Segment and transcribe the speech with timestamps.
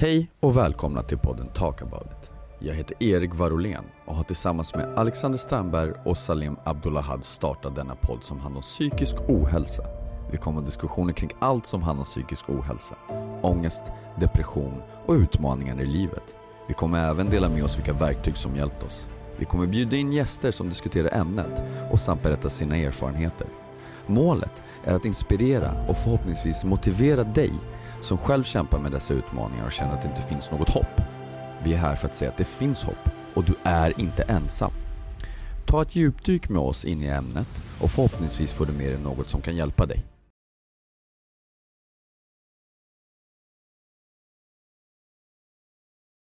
[0.00, 2.30] Hej och välkomna till podden Talk about it.
[2.58, 7.94] Jag heter Erik Varolén och har tillsammans med Alexander Strandberg och Salim Abdullahad startat denna
[7.94, 9.82] podd som handlar om psykisk ohälsa.
[10.30, 12.94] Vi kommer ha diskussioner kring allt som handlar om psykisk ohälsa.
[13.42, 13.82] Ångest,
[14.20, 16.36] depression och utmaningar i livet.
[16.68, 19.06] Vi kommer även dela med oss vilka verktyg som hjälpt oss.
[19.36, 23.46] Vi kommer bjuda in gäster som diskuterar ämnet och samt berätta sina erfarenheter.
[24.06, 27.52] Målet är att inspirera och förhoppningsvis motivera dig
[28.00, 31.00] som själv kämpar med dessa utmaningar och känner att det inte finns något hopp.
[31.62, 34.72] Vi är här för att säga att det finns hopp och du är inte ensam.
[35.66, 37.48] Ta ett djupdyk med oss in i ämnet
[37.80, 40.04] och förhoppningsvis får du med dig något som kan hjälpa dig.